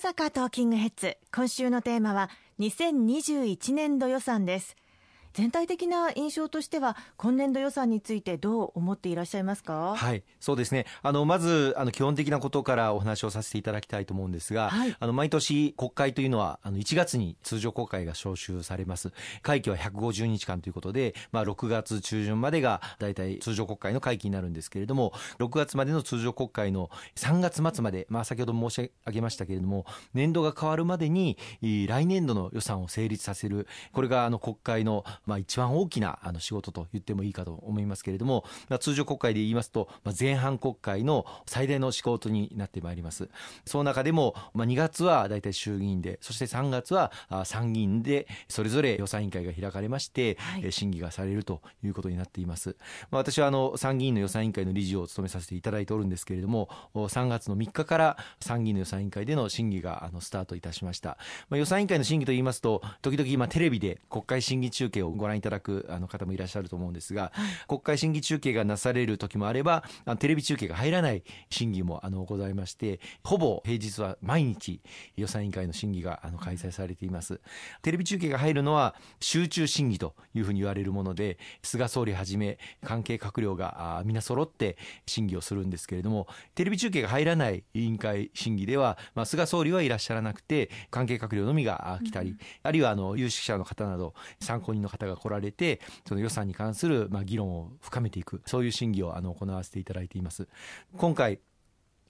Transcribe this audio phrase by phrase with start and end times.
[0.00, 1.18] 阪トーキングヘッズ。
[1.30, 4.74] 今週のテーマは2021年度予算です。
[5.32, 9.94] 全体的な印象としては今年度予算についてどう思っていらっしゃいますか？
[9.96, 10.86] はいそうですね。
[11.02, 19.12] あのまずあの基本的なことからお話をさせていただきたいと思うんですが、はい、あの毎年国会というのはあの1月に通常国会が召集されます。
[19.42, 33.66] 会期は150日間ということで、まあ、6月中旬までが大体通常国会の会期になるんですけれども6月までの通常国会の3月末まで、まあ、先ほど申し上げましたけれども年度が変わるまでに来年度の予算を成立させる。
[33.92, 43.28] これがあの国会のまあ、一番大きなあの仕事と言ってもいいかと思いますけれども、まあ、通常国会で言いますと、まあ、前半国会の最大の仕事になってまいります。
[43.64, 47.12] その中でも、まあ、2月は大体衆議院で、そして3月は
[47.44, 52.76] 参議院で、それぞれ予算委員会が開かれまして、はい、審議がされるということになっています。
[53.10, 61.18] まあ、私はあの参議院の予算委員会の理事を務めさせていただいておるんですけれども、3月の3日から参議院の予算委員会での審議があのスタートいたしました。
[61.48, 67.32] まあ、予算委員会の審議といいますと、時々今テレビで国会審議中継をご覧いただくあの方もいらっしゃると思うんですが、
[67.68, 69.84] 国会審議中継がなされる時もあれば
[70.18, 74.80] テレビ中継が入らない審議もあのございましてほぼ平日は毎日
[75.16, 77.40] 予算委員会の審議があの開催されています。
[77.82, 100.48] テレビ中継が入るのは集中審議というふうに言われるもので菅総理はじめ関係閣僚が皆揃って審議をするんですけれどもテレビ中継が入らない委員会審議では、まあ、菅総理はいらっしゃらなくて関係閣僚のみが来たり、あるいはあの有識者の方など参考人の方が来られてその予算に関するまあ議論を深めていくそういう審議をあの行わせていただいています。
[100.96, 101.40] 今回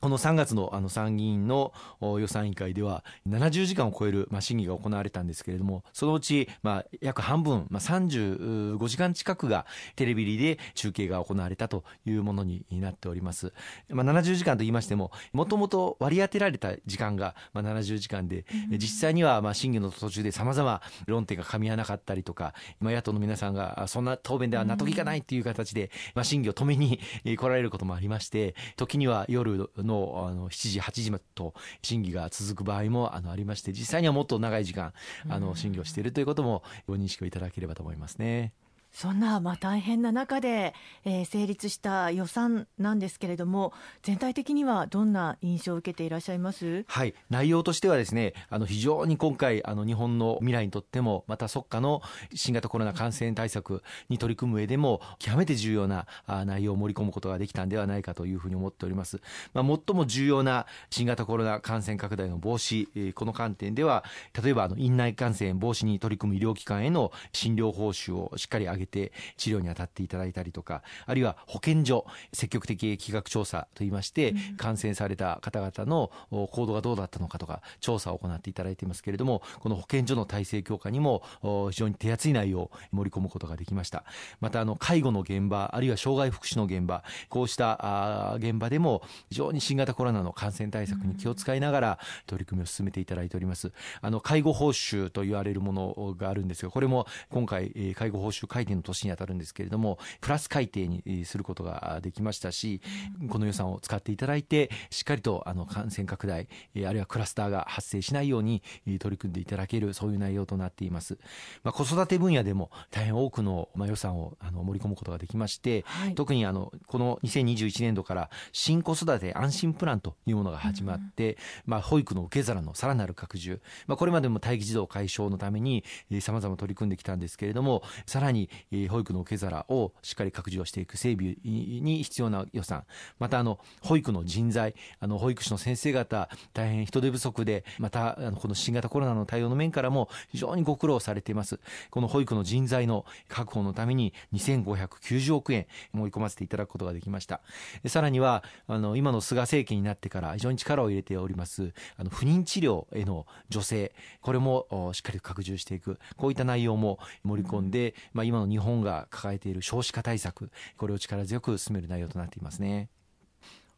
[0.00, 13.52] この3月のあの参議院の予算委員会では70時間を超えるまあ審議が行われたんですけれどもそのうちまあ約半分まあ35時間近くがテレビで中継が行われたというものになっております、
[13.88, 34.92] まあ、70時間と言いましてももともと割り当てられた時間がまあ70時間で実際にはまあ審議の途中でさまざま論点が噛み合わなかったりとか今野党の皆さんがそんな答弁では納得いかないという形でまあ審議を止めに来られることもありまして時には夜のあの7時8時と審議が続く場合もあのありまして実際にはもっと長い時間
[35.28, 38.52] あの審議をしているということもご認識をいただければと思いますね。
[38.92, 43.72] そんなまあ大変な中で、えー、成立した予算なんですけれども
[44.02, 46.84] 全体的にはどんな印象を受けていらっしゃいます？
[46.88, 47.14] はい。
[47.30, 52.02] 内容としてはですねあの非常に今回あの日本の未来にとってもまた即下の
[52.34, 56.06] 新型コロナ感染対策に取り組む上でも極めて重要な
[56.46, 59.20] 内容を盛り込むことができたんではないかというふうに思っております、
[59.52, 64.04] まあ、最も重要な新型コロナ感染拡大の防止、えー、この観点では
[64.42, 81.22] 例えばあの院内感染防止に取り組む医療機関への診療報酬をしっかり上げて治療に当たっていただいたりとかあるいは保健所積極的疫学調査といいまして、感染された方々の行動がどうだったのかとか調査を行っていただいていますけれどもこの保健所の体制強化にも
[81.70, 84.04] 非常に手厚い内容を盛り込むことができました。
[84.40, 93.72] またあの介護の現場あるいは障害福祉の現場こうした現場でも非常に新型コロナの感染対策に気を使いながら取り組みを進めていただいております。
[94.00, 102.80] あの介護報酬と言われるものがあるんですがこれも今回介護報酬改定の年にあたるんですけれどもプラス改定にすることができましたし
[103.28, 106.48] この予算を使っていただいてしっかりとあの感染拡大
[106.86, 108.62] あるいはクラスターが発生しないように
[109.00, 111.18] 取り組んでいただけるそういう内容となっています、
[111.62, 121.36] まあ、子育て分野でも大変多くの予算をあの盛り込むことができまして、はい、特にあのこの2021年度から新子育て安心プランというものが始まって、うん、
[121.66, 125.84] まあ、保育の受け皿のさらなる拡充、まあ、これまでも待機児童解消のために
[126.20, 128.50] さまざま取り組んできたんですけれどもさらに
[128.88, 132.84] 保育の受け皿をしっかり拡充をしていく整備に必要な予算。
[133.18, 141.60] またあの保育の人材あの保育士の先生方大変人手不足でまたあのこの新型コロナの対応の面からも非常にご苦労されています。
[141.90, 147.40] この保育の人材の確保のために2590億円盛り込ませていただくことができました。
[147.86, 155.98] さらにはあの今の菅政権になってから非常に力を入れておりますあの不妊治療への助成これもしっかり拡充していく。
[156.16, 162.88] こういった内容も盛り込んで、まあ、今の日本が抱えている少子化対策これを力強く進める内容となっていますね。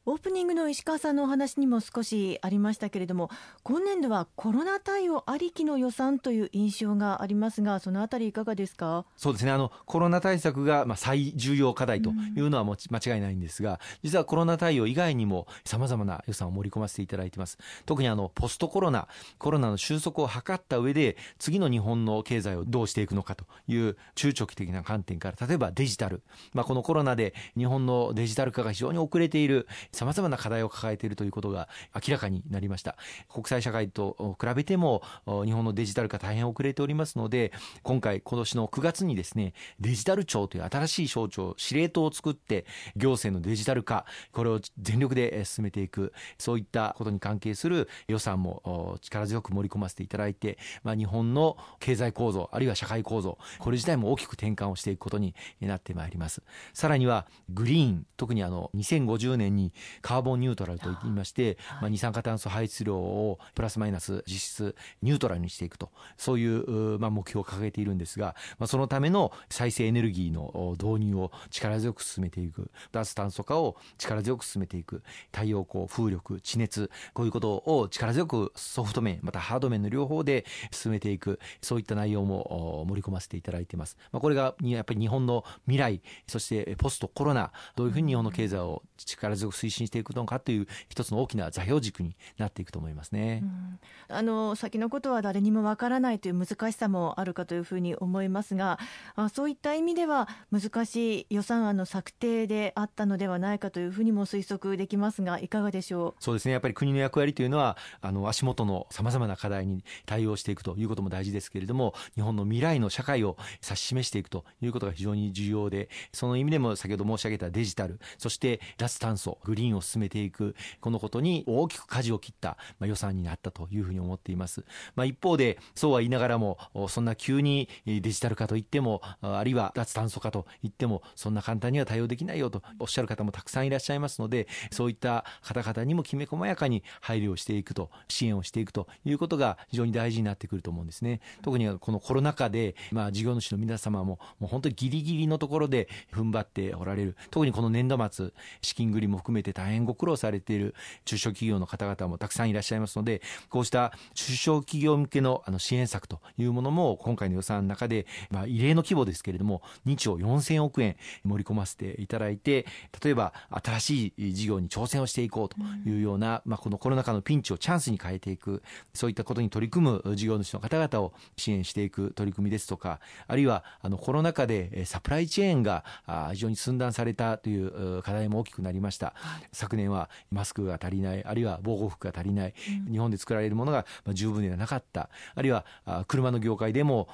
[0.07, 3.29] オープニングの石川さんのお話にも少しありましたけれども
[3.63, 9.05] 今年度はコロナ対応ありきの予算という印象がありますがそのあたりいかがですか？
[9.19, 9.51] そうですね。
[9.51, 17.59] あのコロナ対策がまあ最重要課題というのはもう間違いないんですが、実はコロナ対応以外にもさまざまな予算を盛り込ませていただいています。
[17.85, 19.07] 特にあのポストコロナ
[19.37, 26.23] コロナの収束を図った上で次の日本の経済をどうしていくのかという中長期的な観点から例えばデジタル、
[26.55, 29.69] まあ、このコロナで日本のデジタル化が非常に遅れている。
[29.93, 32.97] 様々な課題を抱えているということが明らかになりました。
[33.33, 35.03] 国際社会と比べても、
[35.45, 37.53] 日本のデジタル化大変遅れておりますので、
[37.83, 42.67] 今回、今年の9月にですね、デジタル庁という新しい省庁、司令塔を作って、
[42.97, 56.43] 行政のデジタル化、これを全力で進めていく、そういったことに関係する予算も力強く盛り込ませていただいて、まあ、日本の経済構造、あるいは社会構造、これ自体も大きく転換をしていくことになってまいります。
[56.73, 59.73] さらには、グリーン、特にあの、2050年に
[60.03, 83.97] カーボンニュートラルと言いまして、まあ、二酸化炭素排出量をプラスマイナス実質ニュートラルにしていくと、そういう、まあ、目標を掲げているんですが、まあ、そのための再生エネルギーの導入を力強く進めていく、脱炭素化を力強く進めていく、太陽光、風力、地熱、こういうことを力強くソフト面、またハード面の両方で進めていく、そういった内容も盛り込ませていただいています。
[84.13, 93.43] まあ、これがやっぱり日本の未来、そしてポストコロナ、どういうふうに日本の経済を力強く推進していくのかという一つの大きな座標軸になっていくと思いますね。
[93.43, 93.79] うん、
[94.09, 98.79] あの先のことは誰にもわからないという難しさもあるかというふうに思いますが、
[99.17, 106.23] あそういった意味では難しい予算案の策定であったのではないかというふうにも推測できますが、いかがでしょう？
[106.23, 106.53] そうですね。
[106.53, 124.65] やっぱり国の役割というのは、あの足元のさまざまな課題に対応していくということも大事ですけれども、日本の未来の社会を指し示していくということが非常に重要で、その意味でも先ほど申し上げたデジタル、そして脱炭素、グリーンを進めていく、このことに大きく舵を切った、まあ、予算になったというふうに思っています。
[124.95, 126.59] まあ、一方で、そうは言いながらも、
[126.89, 141.21] そんな急にデジタル化といっても、あるいは脱炭素化といっても、そんな簡単には対応できないよとおっしゃる方もたくさんいらっしゃいますので、そういった方々にもきめ細やかに配慮をしていくと、支援をしていくということが非常に大事になってくると思うんですね。
[141.43, 147.17] 特にこのコロナ禍で、まあ、事業主の皆様も、もう本当にギリギリのところで踏ん張っておられる。
[147.31, 148.33] 特にこの年度末、
[148.63, 150.75] 資金繰りも含めて大変ご苦労されている
[151.05, 162.67] 中小企業の方々もたくさんいらっしゃいますので、こうした中小企業向けのあの支援策というものも今回の予算の中で、まあ、異例の規模ですけれども、2兆4000億円盛り込ませていただいて、
[163.03, 165.57] 例えば新しい事業に挑戦をしていこうと
[165.89, 168.63] いうような、まあ、このコロナ禍のピンチをチャンスに変えていく、
[168.95, 175.85] そういったことに取り組む事業主の方々を支援していく取り組みですとか、あるいはあのコロナ禍でサプライチェーンが
[176.33, 179.15] 非常に寸断されたという課題も大きくなりました。
[179.53, 182.55] 昨年はマスクが足りない、あるいは防護服が足りない、
[182.91, 185.65] 日本で作られるものが十分ではなかった、あるいは
[186.09, 187.09] 車の業界でも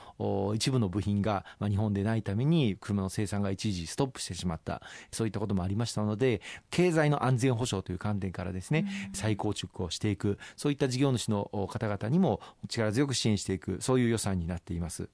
[0.55, 4.83] 一部の部品が日本でないために車の生産が一時ストップしてしまった、
[5.13, 6.41] そういったこともありましたので、
[6.71, 15.09] 経済の安全保障という観点からですね、再構築をしていく、そういった事業主の方々にも力強く支援していく、そういう予算になっています。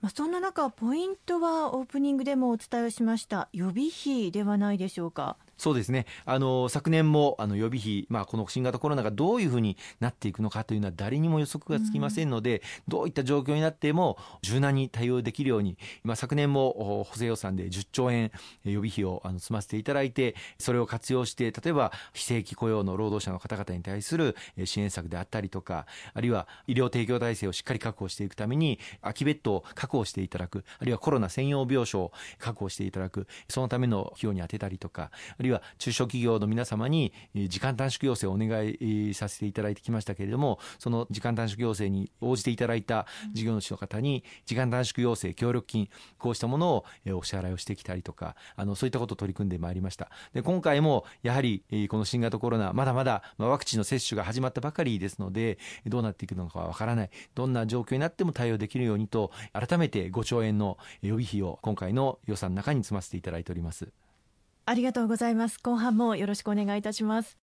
[0.00, 5.38] まあ、そんな中、ポイントはオープニングでもお伝えをしました予備費ではないでしょうか。
[5.64, 6.04] そうですね。
[6.26, 18.30] あの、昨年も、あの、予備費、まあ、この新型コロナがどういうふうになっていくのかというのは誰にも予測がつきませんので、うん、どういった状況になっても柔軟に対応できるように、まあ、昨年も補正予算で10兆円
[18.64, 37.12] 予備費をあの積ませていただいて、それを活用して、例えば非正規雇用の労働者の方々に対する支援策であったりとか、あるいは医療提供体制をしっかり確保していくために、空きベッドを確保していただく、あるいはコロナ専用病床を確保していただく、そのための費用に充てたりとか、あるいは中小企業の皆様に
[37.48, 45.88] 時間短縮要請をお願いさせていただいてきましたけれども、その時間短縮要請に応じていただいた事業主の方に、時間短縮要請、協力金、
[46.18, 46.84] こうしたものを
[47.16, 50.10] お支払いをしてきたりとか、あの、そういったことを取り組んでまいりました。
[50.32, 57.10] で、今回も、やはり、この新型コロナ、まだまだ、ワクチンの接種が始まったばかりですので、どうなっていくのかはわからない。
[57.34, 64.03] どんな状況になっても対応できるようにと、改めて5兆円の予備費を今回の予算の中に積ませていただいております。
[64.66, 65.58] ありがとうございます。
[65.62, 67.43] 後半もよろしくお願いいたします。